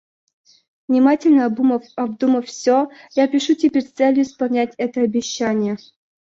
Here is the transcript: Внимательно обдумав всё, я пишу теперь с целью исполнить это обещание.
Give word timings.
Внимательно 0.87 1.45
обдумав 1.45 2.45
всё, 2.47 2.89
я 3.13 3.27
пишу 3.27 3.53
теперь 3.53 3.83
с 3.85 3.91
целью 3.91 4.23
исполнить 4.23 4.73
это 4.79 5.01
обещание. 5.01 5.77